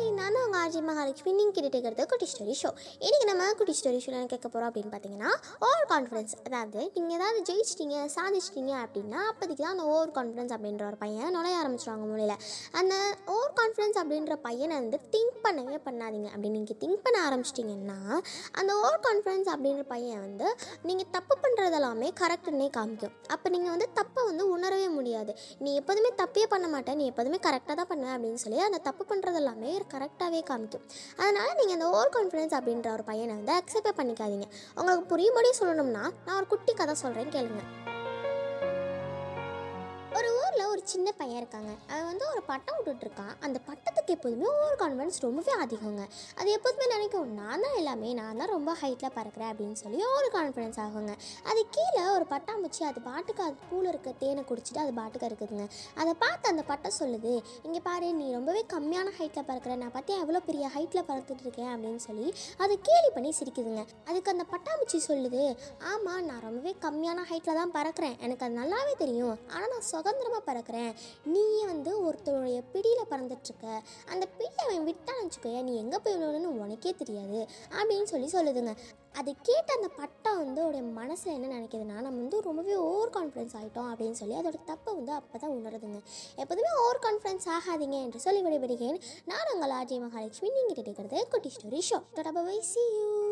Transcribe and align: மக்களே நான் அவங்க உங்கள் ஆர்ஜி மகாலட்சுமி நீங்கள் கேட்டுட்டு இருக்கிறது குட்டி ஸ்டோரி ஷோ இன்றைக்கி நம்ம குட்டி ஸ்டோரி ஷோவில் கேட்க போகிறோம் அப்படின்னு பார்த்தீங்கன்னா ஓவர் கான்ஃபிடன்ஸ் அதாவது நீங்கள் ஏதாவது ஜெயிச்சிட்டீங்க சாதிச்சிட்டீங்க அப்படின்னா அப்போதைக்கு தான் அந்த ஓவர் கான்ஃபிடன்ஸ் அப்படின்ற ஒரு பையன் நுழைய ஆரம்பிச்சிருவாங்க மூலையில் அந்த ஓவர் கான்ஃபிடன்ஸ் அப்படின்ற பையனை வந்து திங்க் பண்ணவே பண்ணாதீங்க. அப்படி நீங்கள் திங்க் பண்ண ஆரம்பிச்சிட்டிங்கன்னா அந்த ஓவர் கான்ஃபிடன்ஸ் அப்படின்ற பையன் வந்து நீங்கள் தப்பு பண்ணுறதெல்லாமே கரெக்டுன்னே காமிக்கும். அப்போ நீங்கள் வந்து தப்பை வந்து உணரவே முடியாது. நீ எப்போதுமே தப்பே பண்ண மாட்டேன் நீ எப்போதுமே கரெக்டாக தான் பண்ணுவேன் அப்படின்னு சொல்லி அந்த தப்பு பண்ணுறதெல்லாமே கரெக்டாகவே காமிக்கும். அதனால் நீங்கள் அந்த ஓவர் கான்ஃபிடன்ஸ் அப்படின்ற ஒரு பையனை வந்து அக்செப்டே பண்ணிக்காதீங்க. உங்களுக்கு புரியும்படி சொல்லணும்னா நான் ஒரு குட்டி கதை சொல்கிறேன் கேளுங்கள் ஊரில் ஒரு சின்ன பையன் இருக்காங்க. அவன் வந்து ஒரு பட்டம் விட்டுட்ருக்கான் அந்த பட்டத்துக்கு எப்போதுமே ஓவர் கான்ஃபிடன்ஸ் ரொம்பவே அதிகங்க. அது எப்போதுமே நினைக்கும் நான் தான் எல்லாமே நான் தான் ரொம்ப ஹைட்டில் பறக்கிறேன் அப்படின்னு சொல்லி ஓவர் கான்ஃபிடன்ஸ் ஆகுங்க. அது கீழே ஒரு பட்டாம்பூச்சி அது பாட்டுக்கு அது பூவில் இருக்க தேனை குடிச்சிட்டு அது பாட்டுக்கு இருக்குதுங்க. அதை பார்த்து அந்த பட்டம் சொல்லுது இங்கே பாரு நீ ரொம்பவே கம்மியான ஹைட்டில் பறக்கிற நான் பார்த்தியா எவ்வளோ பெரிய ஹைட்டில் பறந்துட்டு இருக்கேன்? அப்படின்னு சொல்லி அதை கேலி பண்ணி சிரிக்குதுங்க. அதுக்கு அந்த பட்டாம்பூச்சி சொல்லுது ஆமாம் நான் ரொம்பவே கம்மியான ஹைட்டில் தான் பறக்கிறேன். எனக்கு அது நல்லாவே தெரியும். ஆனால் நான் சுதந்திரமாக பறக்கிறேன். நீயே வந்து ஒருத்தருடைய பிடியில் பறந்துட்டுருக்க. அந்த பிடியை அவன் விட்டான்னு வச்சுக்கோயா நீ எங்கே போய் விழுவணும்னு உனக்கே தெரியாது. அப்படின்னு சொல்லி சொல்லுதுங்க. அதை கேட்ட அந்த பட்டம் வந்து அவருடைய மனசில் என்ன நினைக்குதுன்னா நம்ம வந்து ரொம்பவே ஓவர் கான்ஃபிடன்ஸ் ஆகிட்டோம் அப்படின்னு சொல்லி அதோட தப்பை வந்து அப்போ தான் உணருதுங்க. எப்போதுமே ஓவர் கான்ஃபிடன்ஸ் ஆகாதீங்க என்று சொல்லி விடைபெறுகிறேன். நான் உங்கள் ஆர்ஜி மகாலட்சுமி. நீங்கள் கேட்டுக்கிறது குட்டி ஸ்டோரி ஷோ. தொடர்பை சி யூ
மக்களே 0.00 0.18
நான் 0.18 0.36
அவங்க 0.40 0.46
உங்கள் 0.48 0.60
ஆர்ஜி 0.60 0.80
மகாலட்சுமி 0.88 1.30
நீங்கள் 1.38 1.54
கேட்டுட்டு 1.56 1.76
இருக்கிறது 1.78 2.04
குட்டி 2.10 2.26
ஸ்டோரி 2.30 2.54
ஷோ 2.60 2.68
இன்றைக்கி 3.06 3.26
நம்ம 3.30 3.46
குட்டி 3.58 3.72
ஸ்டோரி 3.78 3.98
ஷோவில் 4.04 4.28
கேட்க 4.32 4.46
போகிறோம் 4.46 4.68
அப்படின்னு 4.70 4.90
பார்த்தீங்கன்னா 4.92 5.30
ஓவர் 5.66 5.84
கான்ஃபிடன்ஸ் 5.90 6.34
அதாவது 6.46 6.80
நீங்கள் 6.94 7.16
ஏதாவது 7.16 7.40
ஜெயிச்சிட்டீங்க 7.48 7.96
சாதிச்சிட்டீங்க 8.14 8.72
அப்படின்னா 8.84 9.20
அப்போதைக்கு 9.30 9.62
தான் 9.64 9.74
அந்த 9.76 9.84
ஓவர் 9.94 10.12
கான்ஃபிடன்ஸ் 10.18 10.54
அப்படின்ற 10.56 10.84
ஒரு 10.90 10.98
பையன் 11.02 11.34
நுழைய 11.36 11.58
ஆரம்பிச்சிருவாங்க 11.62 12.06
மூலையில் 12.12 12.36
அந்த 12.80 12.94
ஓவர் 13.34 13.52
கான்ஃபிடன்ஸ் 13.60 13.98
அப்படின்ற 14.02 14.36
பையனை 14.46 14.74
வந்து 14.82 15.00
திங்க் 15.14 15.36
பண்ணவே 15.46 15.78
பண்ணாதீங்க. 15.88 16.30
அப்படி 16.34 16.52
நீங்கள் 16.56 16.78
திங்க் 16.84 17.02
பண்ண 17.06 17.18
ஆரம்பிச்சிட்டிங்கன்னா 17.28 17.98
அந்த 18.60 18.70
ஓவர் 18.84 19.04
கான்ஃபிடன்ஸ் 19.08 19.50
அப்படின்ற 19.56 19.84
பையன் 19.92 20.22
வந்து 20.26 20.48
நீங்கள் 20.90 21.10
தப்பு 21.18 21.36
பண்ணுறதெல்லாமே 21.44 22.10
கரெக்டுன்னே 22.22 22.70
காமிக்கும். 22.78 23.14
அப்போ 23.36 23.46
நீங்கள் 23.56 23.74
வந்து 23.76 23.90
தப்பை 24.00 24.24
வந்து 24.30 24.46
உணரவே 24.56 24.88
முடியாது. 24.98 25.34
நீ 25.64 25.70
எப்போதுமே 25.82 26.12
தப்பே 26.24 26.46
பண்ண 26.56 26.66
மாட்டேன் 26.76 27.00
நீ 27.02 27.06
எப்போதுமே 27.12 27.40
கரெக்டாக 27.48 27.78
தான் 27.82 27.92
பண்ணுவேன் 27.92 28.16
அப்படின்னு 28.16 28.42
சொல்லி 28.46 28.60
அந்த 28.70 28.82
தப்பு 28.90 29.02
பண்ணுறதெல்லாமே 29.12 29.70
கரெக்டாகவே 29.94 30.40
காமிக்கும். 30.50 30.84
அதனால் 31.20 31.54
நீங்கள் 31.60 31.76
அந்த 31.78 31.88
ஓவர் 31.88 32.14
கான்ஃபிடன்ஸ் 32.16 32.56
அப்படின்ற 32.58 32.90
ஒரு 32.96 33.04
பையனை 33.10 33.32
வந்து 33.38 33.54
அக்செப்டே 33.60 33.94
பண்ணிக்காதீங்க. 34.00 34.48
உங்களுக்கு 34.78 35.06
புரியும்படி 35.14 35.52
சொல்லணும்னா 35.60 36.04
நான் 36.26 36.38
ஒரு 36.40 36.46
குட்டி 36.46 36.74
கதை 36.74 36.94
சொல்கிறேன் 37.04 37.34
கேளுங்கள் 37.36 37.68
ஊரில் 40.50 40.70
ஒரு 40.74 40.82
சின்ன 40.92 41.08
பையன் 41.18 41.40
இருக்காங்க. 41.40 41.72
அவன் 41.90 42.06
வந்து 42.10 42.24
ஒரு 42.32 42.40
பட்டம் 42.48 42.76
விட்டுட்ருக்கான் 42.78 43.34
அந்த 43.46 43.58
பட்டத்துக்கு 43.66 44.12
எப்போதுமே 44.16 44.46
ஓவர் 44.54 44.78
கான்ஃபிடன்ஸ் 44.80 45.18
ரொம்பவே 45.24 45.52
அதிகங்க. 45.64 46.04
அது 46.38 46.48
எப்போதுமே 46.56 46.86
நினைக்கும் 46.92 47.28
நான் 47.40 47.62
தான் 47.64 47.76
எல்லாமே 47.80 48.08
நான் 48.20 48.40
தான் 48.40 48.50
ரொம்ப 48.54 48.70
ஹைட்டில் 48.80 49.12
பறக்கிறேன் 49.18 49.50
அப்படின்னு 49.52 49.76
சொல்லி 49.82 49.98
ஓவர் 50.08 50.28
கான்ஃபிடன்ஸ் 50.36 50.78
ஆகுங்க. 50.84 51.12
அது 51.50 51.60
கீழே 51.76 52.02
ஒரு 52.16 52.26
பட்டாம்பூச்சி 52.32 52.82
அது 52.88 53.02
பாட்டுக்கு 53.08 53.44
அது 53.46 53.56
பூவில் 53.68 53.90
இருக்க 53.92 54.14
தேனை 54.22 54.44
குடிச்சிட்டு 54.50 54.82
அது 54.84 54.94
பாட்டுக்கு 54.98 55.28
இருக்குதுங்க. 55.30 55.66
அதை 56.00 56.14
பார்த்து 56.24 56.50
அந்த 56.52 56.64
பட்டம் 56.70 56.96
சொல்லுது 57.00 57.34
இங்கே 57.66 57.82
பாரு 57.88 58.08
நீ 58.20 58.26
ரொம்பவே 58.38 58.64
கம்மியான 58.74 59.12
ஹைட்டில் 59.20 59.46
பறக்கிற 59.50 59.76
நான் 59.84 59.94
பார்த்தியா 59.98 60.18
எவ்வளோ 60.24 60.42
பெரிய 60.48 60.66
ஹைட்டில் 60.78 61.06
பறந்துட்டு 61.12 61.46
இருக்கேன்? 61.46 61.70
அப்படின்னு 61.74 62.02
சொல்லி 62.08 62.28
அதை 62.64 62.76
கேலி 62.90 63.12
பண்ணி 63.18 63.32
சிரிக்குதுங்க. 63.40 63.84
அதுக்கு 64.08 64.34
அந்த 64.34 64.46
பட்டாம்பூச்சி 64.54 65.00
சொல்லுது 65.10 65.44
ஆமாம் 65.92 66.26
நான் 66.30 66.44
ரொம்பவே 66.48 66.74
கம்மியான 66.86 67.28
ஹைட்டில் 67.32 67.60
தான் 67.62 67.74
பறக்கிறேன். 67.78 68.18
எனக்கு 68.26 68.44
அது 68.48 68.60
நல்லாவே 68.62 68.96
தெரியும். 69.04 69.38
ஆனால் 69.54 69.72
நான் 69.74 69.88
சுதந்திரமாக 69.92 70.39
பறக்கிறேன். 70.46 70.92
நீயே 71.24 71.64
வந்து 71.64 71.92
ஒருத்தருடைய 72.06 72.62
பிடியில் 72.72 73.10
பறந்துட்டுருக்க. 73.10 73.82
அந்த 74.12 74.26
பிடியை 74.38 74.62
அவன் 74.66 74.86
விட்டான்னு 74.88 75.26
வச்சுக்கோயா 75.26 75.62
நீ 75.62 75.76
எங்கே 75.76 75.98
போய் 75.98 76.14
விழுவணும்னு 76.14 76.64
உனக்கே 76.64 76.94
தெரியாது. 76.94 77.48
அப்படின்னு 77.78 78.02
சொல்லி 78.02 78.30
சொல்லுதுங்க. 78.36 78.74
அதை 79.12 79.36
கேட்ட 79.42 79.72
அந்த 79.74 79.88
பட்டம் 79.88 80.36
வந்து 80.36 80.60
அவருடைய 80.62 80.86
மனசில் 80.88 81.32
என்ன 81.32 81.58
நினைக்குதுன்னா 81.58 81.96
நம்ம 82.06 82.18
வந்து 82.22 82.40
ரொம்பவே 82.40 82.74
ஓவர் 82.74 83.14
கான்ஃபிடன்ஸ் 83.16 83.56
ஆகிட்டோம் 83.60 83.88
அப்படின்னு 83.92 84.12
சொல்லி 84.12 84.34
அதோட 84.34 84.58
தப்பை 84.66 84.94
வந்து 84.94 85.12
அப்போ 85.12 85.38
தான் 85.38 85.50
உணருதுங்க. 85.50 86.00
எப்போதுமே 86.36 86.68
ஓவர் 86.82 87.02
கான்ஃபிடன்ஸ் 87.06 87.48
ஆகாதீங்க 87.56 87.98
என்று 88.06 88.20
சொல்லி 88.20 88.42
விடைபெறுகிறேன். 88.44 89.00
நான் 89.24 89.52
உங்கள் 89.54 89.70
ஆர்ஜி 89.70 89.98
மகாலட்சுமி. 90.06 90.50
நீங்கள் 90.58 90.78
கேட்டுக்கிறது 90.78 91.28
குட்டி 91.28 91.52
ஸ்டோரி 91.58 91.82
ஷோ. 91.90 92.00
தொடர்பை 92.14 92.60
சி 92.60 92.84
யூ 92.98 93.29